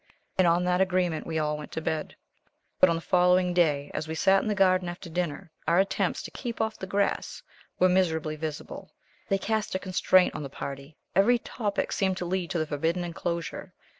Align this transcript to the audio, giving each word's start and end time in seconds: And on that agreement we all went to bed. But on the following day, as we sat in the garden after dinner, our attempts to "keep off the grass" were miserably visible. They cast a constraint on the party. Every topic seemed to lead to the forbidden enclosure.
And 0.35 0.47
on 0.47 0.63
that 0.63 0.81
agreement 0.81 1.27
we 1.27 1.37
all 1.37 1.59
went 1.59 1.71
to 1.73 1.79
bed. 1.79 2.15
But 2.79 2.89
on 2.89 2.95
the 2.95 3.03
following 3.03 3.53
day, 3.53 3.91
as 3.93 4.07
we 4.07 4.15
sat 4.15 4.41
in 4.41 4.47
the 4.47 4.55
garden 4.55 4.89
after 4.89 5.11
dinner, 5.11 5.51
our 5.67 5.77
attempts 5.77 6.23
to 6.23 6.31
"keep 6.31 6.59
off 6.59 6.79
the 6.79 6.87
grass" 6.87 7.43
were 7.77 7.87
miserably 7.87 8.35
visible. 8.35 8.95
They 9.29 9.37
cast 9.37 9.75
a 9.75 9.77
constraint 9.77 10.33
on 10.33 10.41
the 10.41 10.49
party. 10.49 10.97
Every 11.15 11.37
topic 11.37 11.91
seemed 11.91 12.17
to 12.17 12.25
lead 12.25 12.49
to 12.49 12.57
the 12.57 12.65
forbidden 12.65 13.03
enclosure. 13.03 13.75